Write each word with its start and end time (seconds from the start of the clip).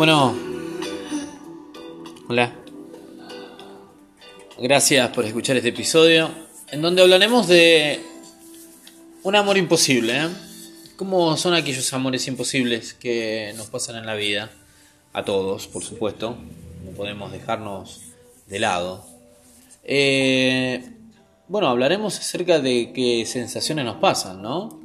Bueno, 0.00 0.34
hola. 2.26 2.54
Gracias 4.58 5.10
por 5.10 5.26
escuchar 5.26 5.58
este 5.58 5.68
episodio 5.68 6.30
en 6.70 6.80
donde 6.80 7.02
hablaremos 7.02 7.46
de 7.48 8.00
un 9.24 9.36
amor 9.36 9.58
imposible. 9.58 10.16
¿eh? 10.16 10.28
¿Cómo 10.96 11.36
son 11.36 11.52
aquellos 11.52 11.92
amores 11.92 12.26
imposibles 12.28 12.94
que 12.94 13.52
nos 13.58 13.66
pasan 13.66 13.96
en 13.96 14.06
la 14.06 14.14
vida? 14.14 14.50
A 15.12 15.22
todos, 15.22 15.66
por 15.66 15.84
supuesto. 15.84 16.34
No 16.82 16.92
podemos 16.92 17.30
dejarnos 17.30 18.00
de 18.46 18.58
lado. 18.58 19.04
Eh, 19.84 20.82
bueno, 21.46 21.68
hablaremos 21.68 22.18
acerca 22.18 22.58
de 22.58 22.94
qué 22.94 23.26
sensaciones 23.26 23.84
nos 23.84 23.96
pasan, 23.96 24.40
¿no? 24.40 24.80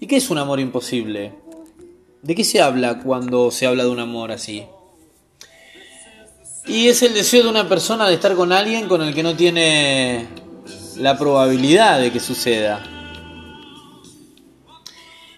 ¿Y 0.00 0.06
qué 0.06 0.16
es 0.16 0.28
un 0.28 0.36
amor 0.36 0.60
imposible? 0.60 1.32
¿De 2.24 2.34
qué 2.34 2.42
se 2.42 2.62
habla 2.62 3.00
cuando 3.00 3.50
se 3.50 3.66
habla 3.66 3.84
de 3.84 3.90
un 3.90 4.00
amor 4.00 4.32
así? 4.32 4.66
Y 6.66 6.88
es 6.88 7.02
el 7.02 7.12
deseo 7.12 7.42
de 7.42 7.50
una 7.50 7.68
persona 7.68 8.08
de 8.08 8.14
estar 8.14 8.34
con 8.34 8.50
alguien 8.50 8.88
con 8.88 9.02
el 9.02 9.14
que 9.14 9.22
no 9.22 9.36
tiene 9.36 10.26
la 10.96 11.18
probabilidad 11.18 12.00
de 12.00 12.10
que 12.10 12.20
suceda. 12.20 12.82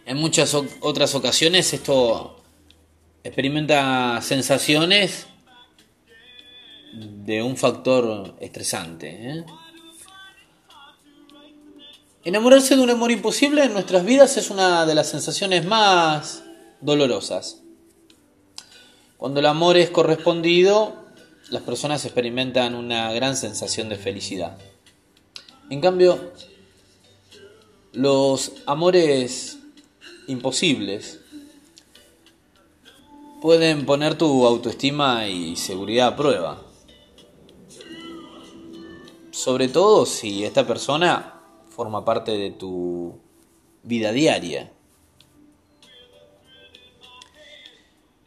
En 0.06 0.16
muchas 0.18 0.54
otras 0.54 1.12
ocasiones 1.16 1.72
esto 1.72 2.40
experimenta 3.24 4.20
sensaciones 4.22 5.26
de 6.94 7.42
un 7.42 7.56
factor 7.56 8.36
estresante. 8.38 9.08
¿eh? 9.10 9.44
Enamorarse 12.24 12.76
de 12.76 12.82
un 12.82 12.90
amor 12.90 13.10
imposible 13.10 13.64
en 13.64 13.72
nuestras 13.72 14.04
vidas 14.04 14.36
es 14.36 14.50
una 14.50 14.86
de 14.86 14.94
las 14.94 15.08
sensaciones 15.08 15.64
más 15.64 16.44
dolorosas. 16.80 17.62
Cuando 19.16 19.40
el 19.40 19.46
amor 19.46 19.76
es 19.76 19.90
correspondido, 19.90 20.94
las 21.50 21.62
personas 21.62 22.04
experimentan 22.04 22.74
una 22.74 23.12
gran 23.12 23.36
sensación 23.36 23.88
de 23.88 23.96
felicidad. 23.96 24.58
En 25.70 25.80
cambio, 25.80 26.32
los 27.92 28.52
amores 28.66 29.58
imposibles 30.28 31.20
pueden 33.40 33.86
poner 33.86 34.18
tu 34.18 34.46
autoestima 34.46 35.28
y 35.28 35.56
seguridad 35.56 36.08
a 36.08 36.16
prueba. 36.16 36.62
Sobre 39.30 39.68
todo 39.68 40.04
si 40.06 40.44
esta 40.44 40.66
persona 40.66 41.40
forma 41.68 42.04
parte 42.04 42.32
de 42.32 42.50
tu 42.50 43.18
vida 43.82 44.12
diaria. 44.12 44.72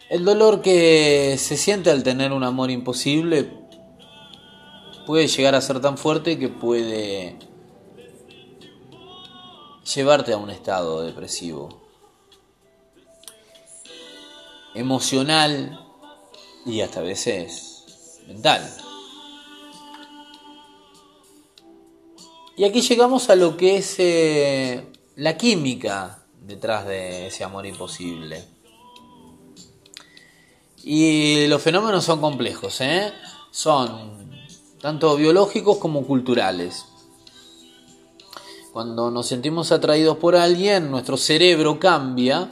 El 0.09 0.25
dolor 0.25 0.63
que 0.63 1.35
se 1.37 1.55
siente 1.55 1.91
al 1.91 2.01
tener 2.01 2.33
un 2.33 2.43
amor 2.43 2.71
imposible 2.71 3.47
puede 5.05 5.27
llegar 5.27 5.53
a 5.53 5.61
ser 5.61 5.79
tan 5.81 5.99
fuerte 5.99 6.39
que 6.39 6.49
puede 6.49 7.37
llevarte 9.93 10.33
a 10.33 10.37
un 10.37 10.49
estado 10.49 11.03
depresivo, 11.03 11.79
emocional 14.73 15.79
y 16.65 16.81
hasta 16.81 17.01
a 17.01 17.03
veces 17.03 17.85
mental. 18.25 18.67
Y 22.57 22.63
aquí 22.63 22.81
llegamos 22.81 23.29
a 23.29 23.35
lo 23.35 23.55
que 23.57 23.77
es 23.77 23.95
eh, 23.99 24.91
la 25.15 25.37
química 25.37 26.25
detrás 26.41 26.87
de 26.87 27.27
ese 27.27 27.43
amor 27.43 27.67
imposible. 27.67 28.58
Y 30.83 31.47
los 31.47 31.61
fenómenos 31.61 32.05
son 32.05 32.21
complejos, 32.21 32.79
¿eh? 32.81 33.11
son 33.51 34.29
tanto 34.79 35.15
biológicos 35.15 35.77
como 35.77 36.05
culturales. 36.05 36.85
Cuando 38.71 39.11
nos 39.11 39.27
sentimos 39.27 39.71
atraídos 39.71 40.17
por 40.17 40.35
alguien, 40.35 40.91
nuestro 40.91 41.17
cerebro 41.17 41.79
cambia 41.79 42.49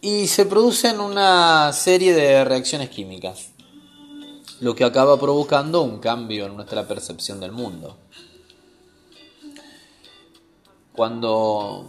y 0.00 0.26
se 0.26 0.46
producen 0.46 1.00
una 1.00 1.72
serie 1.72 2.14
de 2.14 2.44
reacciones 2.44 2.88
químicas, 2.88 3.50
lo 4.60 4.74
que 4.74 4.84
acaba 4.84 5.18
provocando 5.18 5.82
un 5.82 5.98
cambio 5.98 6.46
en 6.46 6.56
nuestra 6.56 6.86
percepción 6.86 7.40
del 7.40 7.52
mundo. 7.52 7.98
Cuando 10.92 11.88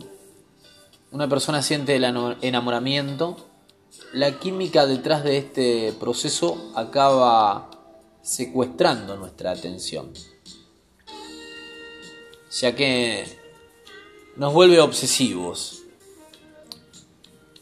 una 1.11 1.27
persona 1.27 1.61
siente 1.61 1.95
el 1.95 2.03
enamoramiento, 2.41 3.37
la 4.13 4.39
química 4.39 4.85
detrás 4.85 5.23
de 5.23 5.37
este 5.37 5.93
proceso 5.99 6.71
acaba 6.75 7.69
secuestrando 8.21 9.17
nuestra 9.17 9.51
atención, 9.51 10.11
ya 12.51 12.75
que 12.75 13.25
nos 14.35 14.53
vuelve 14.53 14.79
obsesivos 14.79 15.83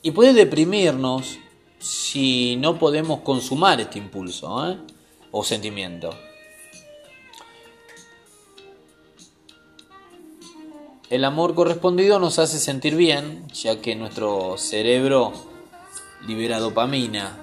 y 0.02 0.12
puede 0.12 0.34
deprimirnos 0.34 1.40
si 1.80 2.56
no 2.58 2.78
podemos 2.78 3.22
consumar 3.22 3.81
este 3.81 3.98
impulso 3.98 4.69
¿eh? 4.69 4.78
o 5.31 5.44
sentimiento. 5.44 6.12
El 11.09 11.25
amor 11.25 11.56
correspondido 11.56 12.19
nos 12.19 12.40
hace 12.40 12.58
sentir 12.58 12.96
bien, 12.96 13.46
ya 13.50 13.81
que 13.81 13.96
nuestro 13.96 14.58
cerebro 14.58 15.50
libera 16.25 16.59
dopamina 16.59 17.37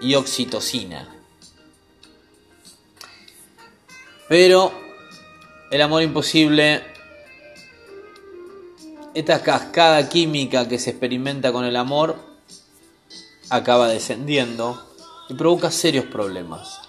y 0.00 0.14
oxitocina. 0.14 1.08
Pero 4.28 4.72
el 5.70 5.80
amor 5.82 6.02
imposible, 6.02 6.82
esta 9.14 9.42
cascada 9.42 10.08
química 10.08 10.68
que 10.68 10.78
se 10.78 10.90
experimenta 10.90 11.52
con 11.52 11.64
el 11.64 11.76
amor, 11.76 12.16
acaba 13.50 13.88
descendiendo 13.88 14.82
y 15.28 15.34
provoca 15.34 15.70
serios 15.70 16.06
problemas. 16.06 16.80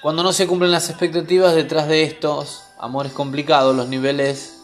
Cuando 0.00 0.22
no 0.22 0.32
se 0.32 0.46
cumplen 0.46 0.70
las 0.70 0.90
expectativas 0.90 1.54
detrás 1.56 1.88
de 1.88 2.04
estos 2.04 2.62
amores 2.78 3.12
complicados, 3.12 3.74
los 3.74 3.88
niveles 3.88 4.57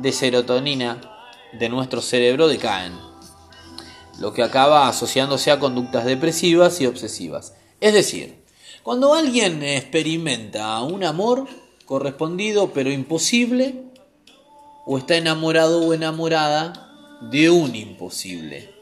de 0.00 0.12
serotonina 0.12 1.00
de 1.52 1.68
nuestro 1.68 2.00
cerebro 2.00 2.48
decaen, 2.48 2.92
lo 4.18 4.32
que 4.32 4.42
acaba 4.42 4.88
asociándose 4.88 5.50
a 5.50 5.58
conductas 5.58 6.04
depresivas 6.04 6.80
y 6.80 6.86
obsesivas. 6.86 7.54
Es 7.80 7.94
decir, 7.94 8.42
cuando 8.82 9.14
alguien 9.14 9.62
experimenta 9.62 10.80
un 10.82 11.04
amor 11.04 11.46
correspondido 11.84 12.72
pero 12.72 12.90
imposible, 12.90 13.84
o 14.90 14.96
está 14.96 15.16
enamorado 15.16 15.86
o 15.86 15.92
enamorada 15.92 17.18
de 17.20 17.50
un 17.50 17.76
imposible. 17.76 18.74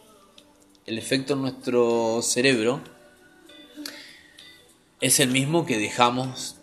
El 0.86 0.98
efecto 0.98 1.32
en 1.34 1.42
nuestro 1.42 2.20
cerebro 2.22 2.80
es 5.00 5.18
el 5.18 5.30
mismo 5.30 5.66
que 5.66 5.78
dejamos 5.78 6.56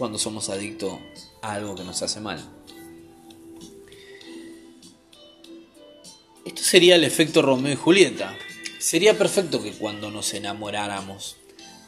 cuando 0.00 0.18
somos 0.18 0.48
adictos 0.48 0.94
a 1.42 1.52
algo 1.52 1.74
que 1.74 1.84
nos 1.84 2.00
hace 2.00 2.20
mal. 2.20 2.42
Esto 6.46 6.62
sería 6.62 6.96
el 6.96 7.04
efecto 7.04 7.42
Romeo 7.42 7.74
y 7.74 7.76
Julieta. 7.76 8.34
Sería 8.78 9.18
perfecto 9.18 9.62
que 9.62 9.72
cuando 9.72 10.10
nos 10.10 10.32
enamoráramos 10.32 11.36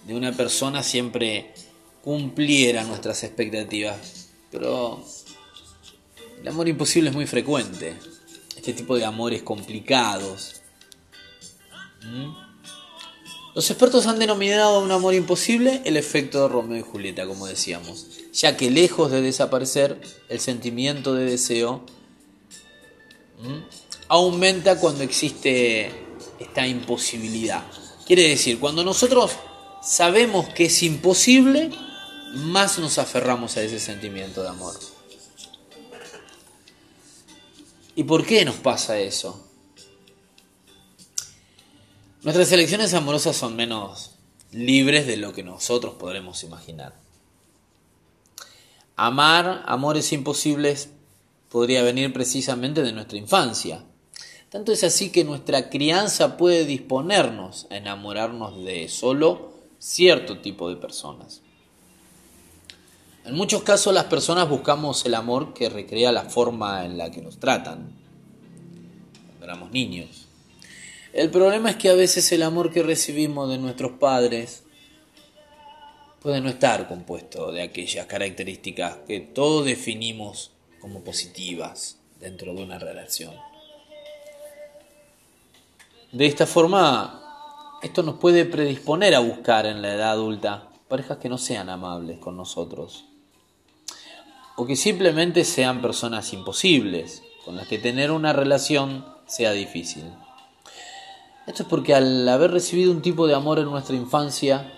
de 0.07 0.15
una 0.15 0.31
persona 0.33 0.83
siempre 0.83 1.55
cumpliera 2.03 2.85
nuestras 2.85 3.25
expectativas. 3.25 4.29
Pero 4.51 5.03
el 6.39 6.47
amor 6.47 6.69
imposible 6.69 7.09
es 7.09 7.17
muy 7.17 7.27
frecuente. 7.27 7.95
Este 8.55 8.75
tipo 8.75 8.95
de 8.95 9.07
amores 9.07 9.41
complicados. 9.43 10.61
¿Mm? 12.03 12.52
Los 13.55 13.71
expertos 13.71 14.07
han 14.07 14.19
denominado 14.19 14.81
un 14.81 14.91
amor 14.91 15.13
imposible 15.13 15.83
el 15.85 15.99
efecto 15.99 16.43
de 16.43 16.49
Romeo 16.49 16.79
y 16.79 16.83
Julieta, 16.83 17.27
como 17.27 17.47
decíamos, 17.47 18.07
ya 18.33 18.57
que 18.57 18.71
lejos 18.71 19.11
de 19.11 19.21
desaparecer, 19.21 20.01
el 20.31 20.41
sentimiento 20.41 21.13
de 21.15 21.27
deseo 21.27 21.85
aumenta 24.09 24.79
cuando 24.79 25.03
existe 25.05 25.93
esta 26.39 26.67
imposibilidad. 26.67 27.65
Quiere 28.07 28.27
decir, 28.29 28.59
cuando 28.59 28.85
nosotros 28.85 29.33
sabemos 29.83 30.49
que 30.49 30.67
es 30.67 30.83
imposible, 30.83 31.71
más 32.35 32.79
nos 32.79 32.97
aferramos 32.97 33.59
a 33.59 33.63
ese 33.63 33.79
sentimiento 33.79 34.43
de 34.43 34.49
amor. 34.49 34.75
¿Y 37.95 38.05
por 38.05 38.25
qué 38.25 38.47
nos 38.47 38.57
pasa 38.57 38.99
eso? 38.99 39.52
Nuestras 42.23 42.53
elecciones 42.53 42.95
amorosas 42.95 43.35
son 43.37 43.57
menos 43.57 44.13
libres 44.53 45.09
de 45.09 45.17
lo 45.17 45.33
que 45.33 45.43
nosotros 45.43 45.95
podremos 45.95 46.45
imaginar. 46.45 46.95
amar 48.95 49.65
amores 49.67 50.13
imposibles 50.13 50.91
podría 51.49 51.83
venir 51.83 52.13
precisamente 52.13 52.85
de 52.85 52.93
nuestra 52.93 53.19
infancia. 53.19 53.83
Tanto 54.51 54.71
es 54.71 54.85
así 54.85 55.11
que 55.11 55.25
nuestra 55.25 55.69
crianza 55.69 56.37
puede 56.37 56.65
disponernos 56.65 57.67
a 57.71 57.77
enamorarnos 57.79 58.65
de 58.65 58.89
solo 58.89 59.55
cierto 59.81 60.39
tipo 60.39 60.69
de 60.69 60.77
personas. 60.77 61.41
En 63.25 63.35
muchos 63.35 63.65
casos 63.65 63.93
las 63.93 64.05
personas 64.05 64.49
buscamos 64.49 65.05
el 65.07 65.17
amor 65.17 65.55
que 65.55 65.69
recrea 65.69 66.13
la 66.13 66.27
forma 66.27 66.85
en 66.85 66.99
la 66.99 67.11
que 67.11 67.21
nos 67.21 67.41
tratan 67.41 67.91
cuando 69.27 69.45
éramos 69.45 69.73
niños. 69.73 70.29
El 71.13 71.31
problema 71.31 71.71
es 71.71 71.77
que 71.77 71.91
a 71.91 71.95
veces 71.95 72.33
el 72.33 72.43
amor 72.43 72.73
que 72.73 72.83
recibimos 72.83 73.51
de 73.51 73.59
nuestros 73.59 73.93
padres 73.93 74.65
puede 76.23 76.41
no 76.41 76.49
estar 76.49 76.89
compuesto 76.89 77.53
de 77.53 77.63
aquellas 77.63 78.07
características 78.07 78.99
que 79.07 79.21
todos 79.21 79.67
definimos 79.67 80.53
como 80.81 81.05
positivas 81.05 81.99
dentro 82.19 82.55
de 82.55 82.63
una 82.63 82.79
relación. 82.79 83.35
De 86.13 86.27
esta 86.27 86.47
forma, 86.47 87.79
esto 87.83 88.03
nos 88.03 88.19
puede 88.19 88.47
predisponer 88.47 89.15
a 89.15 89.21
buscar 89.21 89.67
en 89.67 89.83
la 89.83 89.95
edad 89.95 90.13
adulta 90.13 90.71
parejas 90.89 91.19
que 91.19 91.29
no 91.29 91.37
sean 91.37 91.69
amables 91.69 92.19
con 92.19 92.37
nosotros 92.37 93.05
o 94.57 94.67
que 94.67 94.77
simplemente 94.77 95.45
sean 95.45 95.81
personas 95.81 96.33
imposibles, 96.33 97.23
con 97.45 97.57
las 97.57 97.67
que 97.67 97.79
tener 97.79 98.11
una 98.11 98.33
relación 98.33 99.05
sea 99.27 99.53
difícil. 99.53 100.05
Esto 101.47 101.65
es 101.65 101.69
porque 101.69 101.95
al 101.95 102.29
haber 102.29 102.53
recibido 102.53 102.93
un 102.93 103.03
tipo 103.03 103.27
de 103.27 103.35
amor 103.35 103.59
en 103.59 103.65
nuestra 103.65 103.97
infancia, 103.97 104.73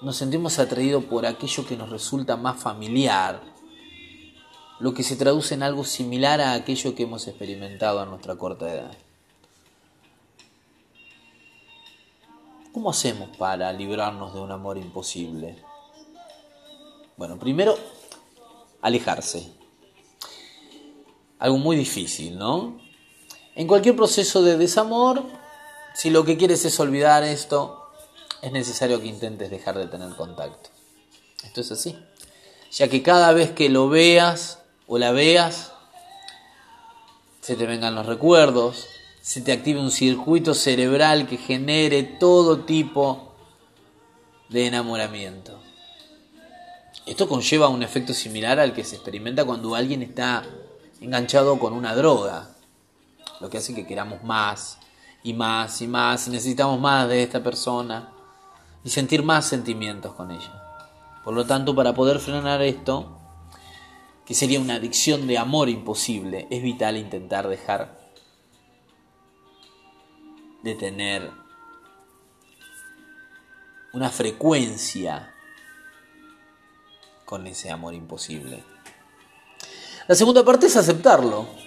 nos 0.00 0.16
sentimos 0.16 0.58
atraídos 0.58 1.04
por 1.04 1.26
aquello 1.26 1.64
que 1.64 1.76
nos 1.76 1.90
resulta 1.90 2.36
más 2.36 2.60
familiar, 2.60 3.40
lo 4.80 4.92
que 4.92 5.04
se 5.04 5.14
traduce 5.14 5.54
en 5.54 5.62
algo 5.62 5.84
similar 5.84 6.40
a 6.40 6.54
aquello 6.54 6.96
que 6.96 7.04
hemos 7.04 7.28
experimentado 7.28 8.00
a 8.00 8.06
nuestra 8.06 8.34
corta 8.34 8.68
edad. 8.68 8.96
¿Cómo 12.72 12.90
hacemos 12.90 13.36
para 13.36 13.72
librarnos 13.72 14.34
de 14.34 14.40
un 14.40 14.50
amor 14.50 14.76
imposible? 14.76 15.62
Bueno, 17.16 17.38
primero, 17.38 17.78
alejarse. 18.80 19.52
Algo 21.38 21.58
muy 21.58 21.76
difícil, 21.76 22.36
¿no? 22.36 22.80
En 23.54 23.66
cualquier 23.66 23.94
proceso 23.94 24.42
de 24.42 24.56
desamor, 24.56 25.24
si 25.94 26.08
lo 26.10 26.24
que 26.24 26.38
quieres 26.38 26.64
es 26.64 26.80
olvidar 26.80 27.22
esto, 27.22 27.90
es 28.40 28.50
necesario 28.50 29.00
que 29.00 29.08
intentes 29.08 29.50
dejar 29.50 29.76
de 29.76 29.86
tener 29.86 30.16
contacto. 30.16 30.70
Esto 31.44 31.60
es 31.60 31.72
así. 31.72 31.98
Ya 32.70 32.88
que 32.88 33.02
cada 33.02 33.32
vez 33.32 33.50
que 33.50 33.68
lo 33.68 33.88
veas 33.88 34.60
o 34.86 34.96
la 34.96 35.12
veas, 35.12 35.72
se 37.42 37.56
te 37.56 37.66
vengan 37.66 37.94
los 37.94 38.06
recuerdos, 38.06 38.86
se 39.20 39.42
te 39.42 39.52
active 39.52 39.78
un 39.78 39.90
circuito 39.90 40.54
cerebral 40.54 41.26
que 41.28 41.36
genere 41.36 42.02
todo 42.02 42.60
tipo 42.60 43.34
de 44.48 44.66
enamoramiento. 44.66 45.60
Esto 47.04 47.28
conlleva 47.28 47.68
un 47.68 47.82
efecto 47.82 48.14
similar 48.14 48.60
al 48.60 48.72
que 48.72 48.84
se 48.84 48.96
experimenta 48.96 49.44
cuando 49.44 49.74
alguien 49.74 50.02
está 50.02 50.44
enganchado 51.00 51.58
con 51.58 51.72
una 51.72 51.94
droga, 51.94 52.51
lo 53.42 53.50
que 53.50 53.58
hace 53.58 53.74
que 53.74 53.84
queramos 53.84 54.22
más 54.22 54.78
y 55.24 55.34
más 55.34 55.82
y 55.82 55.88
más, 55.88 56.28
necesitamos 56.28 56.80
más 56.80 57.08
de 57.08 57.24
esta 57.24 57.42
persona 57.42 58.12
y 58.84 58.90
sentir 58.90 59.24
más 59.24 59.46
sentimientos 59.46 60.14
con 60.14 60.30
ella. 60.30 60.62
Por 61.24 61.34
lo 61.34 61.44
tanto, 61.44 61.74
para 61.74 61.92
poder 61.92 62.20
frenar 62.20 62.62
esto, 62.62 63.18
que 64.24 64.34
sería 64.34 64.60
una 64.60 64.76
adicción 64.76 65.26
de 65.26 65.38
amor 65.38 65.68
imposible, 65.68 66.46
es 66.50 66.62
vital 66.62 66.96
intentar 66.96 67.48
dejar 67.48 68.00
de 70.62 70.74
tener 70.76 71.28
una 73.92 74.08
frecuencia 74.08 75.34
con 77.24 77.48
ese 77.48 77.72
amor 77.72 77.94
imposible. 77.94 78.62
La 80.06 80.14
segunda 80.14 80.44
parte 80.44 80.66
es 80.66 80.76
aceptarlo. 80.76 81.61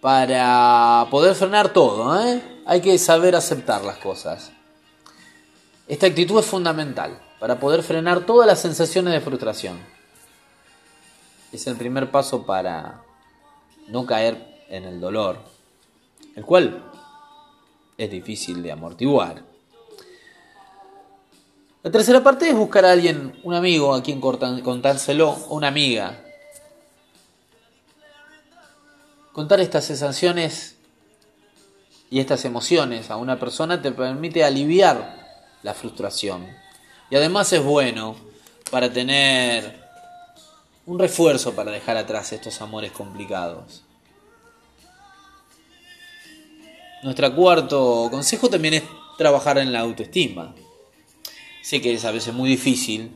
Para 0.00 1.08
poder 1.10 1.34
frenar 1.34 1.72
todo, 1.72 2.20
¿eh? 2.24 2.40
hay 2.66 2.80
que 2.80 2.96
saber 2.98 3.34
aceptar 3.34 3.84
las 3.84 3.98
cosas. 3.98 4.52
Esta 5.88 6.06
actitud 6.06 6.38
es 6.38 6.46
fundamental 6.46 7.18
para 7.40 7.58
poder 7.58 7.82
frenar 7.82 8.20
todas 8.26 8.46
las 8.46 8.60
sensaciones 8.60 9.12
de 9.12 9.20
frustración. 9.20 9.78
Es 11.50 11.66
el 11.66 11.76
primer 11.76 12.10
paso 12.10 12.44
para 12.44 13.02
no 13.88 14.06
caer 14.06 14.64
en 14.68 14.84
el 14.84 15.00
dolor, 15.00 15.38
el 16.36 16.44
cual 16.44 16.84
es 17.96 18.10
difícil 18.10 18.62
de 18.62 18.70
amortiguar. 18.70 19.42
La 21.82 21.90
tercera 21.90 22.22
parte 22.22 22.48
es 22.48 22.54
buscar 22.54 22.84
a 22.84 22.92
alguien, 22.92 23.40
un 23.42 23.54
amigo 23.54 23.94
a 23.94 24.02
quien 24.02 24.20
contárselo, 24.20 25.30
o 25.30 25.54
una 25.54 25.68
amiga. 25.68 26.22
Contar 29.38 29.60
estas 29.60 29.84
sensaciones 29.84 30.74
y 32.10 32.18
estas 32.18 32.44
emociones 32.44 33.08
a 33.08 33.16
una 33.16 33.38
persona 33.38 33.80
te 33.80 33.92
permite 33.92 34.42
aliviar 34.42 35.54
la 35.62 35.74
frustración. 35.74 36.44
Y 37.08 37.14
además 37.14 37.52
es 37.52 37.62
bueno 37.62 38.16
para 38.72 38.92
tener 38.92 39.80
un 40.86 40.98
refuerzo 40.98 41.54
para 41.54 41.70
dejar 41.70 41.96
atrás 41.96 42.32
estos 42.32 42.60
amores 42.60 42.90
complicados. 42.90 43.84
Nuestro 47.04 47.32
cuarto 47.32 48.08
consejo 48.10 48.50
también 48.50 48.74
es 48.74 48.82
trabajar 49.18 49.58
en 49.58 49.72
la 49.72 49.78
autoestima. 49.78 50.52
Sé 51.62 51.80
que 51.80 51.94
es 51.94 52.04
a 52.04 52.10
veces 52.10 52.34
muy 52.34 52.50
difícil, 52.50 53.14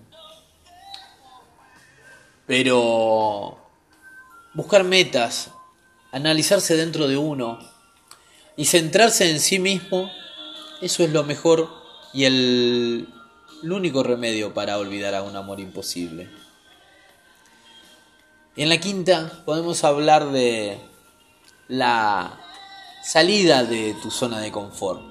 pero 2.46 3.58
buscar 4.54 4.84
metas, 4.84 5.50
analizarse 6.12 6.76
dentro 6.76 7.08
de 7.08 7.16
uno 7.16 7.58
y 8.56 8.66
centrarse 8.66 9.30
en 9.30 9.40
sí 9.40 9.58
mismo, 9.58 10.10
eso 10.80 11.02
es 11.02 11.10
lo 11.10 11.24
mejor 11.24 11.68
y 12.12 12.24
el, 12.24 13.08
único 13.64 14.02
remedio 14.02 14.52
para 14.54 14.78
olvidar 14.78 15.14
a 15.14 15.22
un 15.22 15.36
amor 15.36 15.60
imposible. 15.60 16.28
en 18.56 18.68
la 18.68 18.78
quinta 18.78 19.42
podemos 19.46 19.82
hablar 19.84 20.30
de 20.30 20.78
la 21.68 22.38
salida 23.02 23.64
de 23.64 23.94
tu 24.02 24.10
zona 24.10 24.40
de 24.40 24.52
confort. 24.52 25.02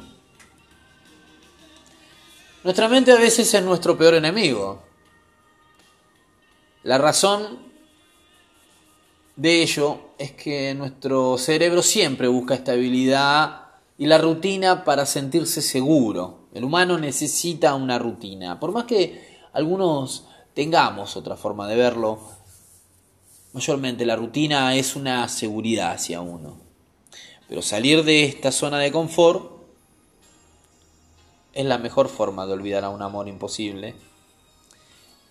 Nuestra 2.64 2.88
mente 2.88 3.12
a 3.12 3.16
veces 3.16 3.52
es 3.52 3.64
nuestro 3.64 3.98
peor 3.98 4.14
enemigo. 4.14 4.84
La 6.84 7.00
razón 7.00 7.71
de 9.42 9.64
ello 9.64 10.12
es 10.20 10.34
que 10.34 10.76
nuestro 10.76 11.36
cerebro 11.36 11.82
siempre 11.82 12.28
busca 12.28 12.54
estabilidad 12.54 13.70
y 13.98 14.06
la 14.06 14.20
rutina 14.20 14.84
para 14.84 15.08
sentirse 15.08 15.64
seguro. 15.64 16.42
El 16.54 16.64
humano 16.64 17.00
necesita 17.00 17.74
una 17.74 17.98
rutina. 17.98 18.60
Por 18.60 18.72
más 18.72 18.84
que 18.84 19.40
algunos 19.54 20.28
tengamos 20.54 21.18
otra 21.18 21.38
forma 21.38 21.68
de 21.68 21.76
verlo, 21.76 22.20
mayormente 23.54 24.06
la 24.06 24.16
rutina 24.16 24.76
es 24.76 24.96
una 24.96 25.28
seguridad 25.28 25.94
hacia 25.94 26.22
uno. 26.22 26.58
Pero 27.50 27.64
salir 27.64 28.04
de 28.04 28.26
esta 28.26 28.52
zona 28.52 28.78
de 28.78 28.92
confort 28.92 29.54
es 31.54 31.66
la 31.66 31.80
mejor 31.80 32.10
forma 32.10 32.46
de 32.46 32.54
olvidar 32.54 32.84
a 32.84 32.90
un 32.90 33.02
amor 33.02 33.28
imposible. 33.28 33.96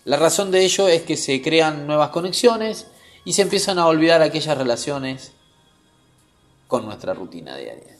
La 0.03 0.17
razón 0.17 0.51
de 0.51 0.65
ello 0.65 0.89
es 0.89 1.03
que 1.03 1.15
se 1.15 1.41
crean 1.41 1.87
nuevas 1.87 2.09
conexiones 2.09 2.87
y 3.25 3.33
se 3.33 3.43
empiezan 3.43 3.79
a 3.79 3.87
olvidar 3.87 4.21
aquellas 4.21 4.57
relaciones 4.57 5.33
con 6.67 6.85
nuestra 6.85 7.13
rutina 7.13 7.55
diaria. 7.57 7.97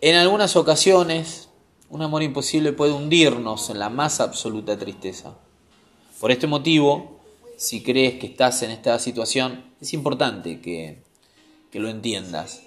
En 0.00 0.16
algunas 0.16 0.56
ocasiones, 0.56 1.48
un 1.88 2.02
amor 2.02 2.22
imposible 2.22 2.72
puede 2.72 2.92
hundirnos 2.92 3.70
en 3.70 3.78
la 3.78 3.88
más 3.88 4.20
absoluta 4.20 4.78
tristeza. 4.78 5.36
Por 6.20 6.30
este 6.30 6.46
motivo, 6.46 7.20
si 7.56 7.82
crees 7.82 8.18
que 8.18 8.26
estás 8.26 8.62
en 8.62 8.70
esta 8.70 8.98
situación, 8.98 9.64
es 9.80 9.94
importante 9.94 10.60
que 10.60 11.04
que 11.74 11.80
lo 11.80 11.88
entiendas, 11.88 12.62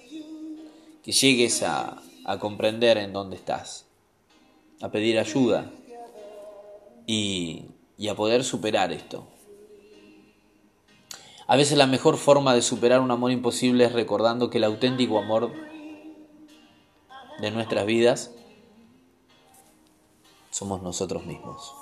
que 1.02 1.12
llegues 1.12 1.62
a, 1.62 2.02
comprender 2.40 2.98
en 2.98 3.14
dónde 3.14 3.36
estás, 3.36 3.86
a 4.82 4.90
pedir 4.90 5.18
ayuda 5.18 5.72
y, 7.06 7.64
y 7.96 8.08
a 8.08 8.14
poder 8.14 8.44
superar 8.44 8.92
esto. 8.92 9.26
A 11.50 11.56
veces 11.56 11.78
la 11.78 11.86
mejor 11.86 12.18
forma 12.18 12.52
de 12.52 12.60
superar 12.60 13.00
un 13.00 13.10
amor 13.10 13.30
imposible 13.30 13.86
es 13.86 13.92
recordando 13.94 14.50
que 14.50 14.58
el 14.58 14.64
auténtico 14.64 15.18
amor 15.18 15.50
de 17.40 17.50
nuestras 17.50 17.86
vidas 17.86 18.32
somos 20.50 20.82
nosotros 20.82 21.24
mismos. 21.24 21.74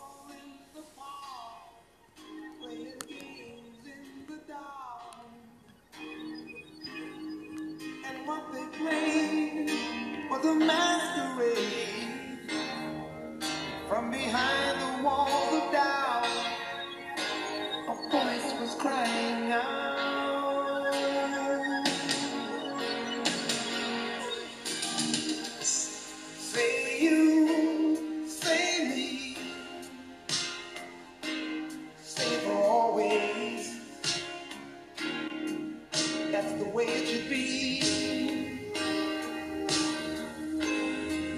The 36.58 36.64
way 36.70 36.84
it 36.86 37.06
should 37.08 37.28
be. 37.28 37.80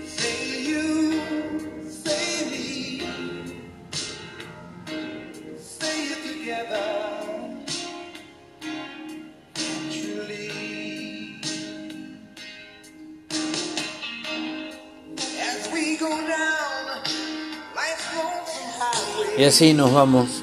Say 0.07 0.63
you, 0.63 1.21
say 1.89 2.51
me, 2.51 3.03
say 5.59 5.97
it 6.15 6.21
together. 6.27 6.85
Truly, 9.91 11.41
as 15.41 15.69
we 15.73 15.97
go 15.97 16.09
down 16.09 17.03
life's 17.75 18.09
lonesome 18.15 18.73
highway, 18.79 19.39
Y 19.39 19.45
así 19.45 19.75
nos 19.75 19.93
vamos 19.93 20.43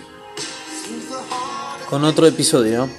con 1.90 2.04
otro 2.04 2.26
episodio. 2.28 2.90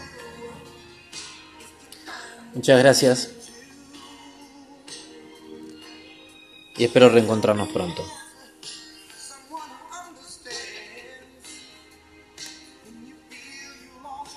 Muchas 2.56 2.78
gracias. 2.78 3.30
Y 6.78 6.84
espero 6.84 7.10
reencontrarnos 7.10 7.68
pronto. 7.68 8.02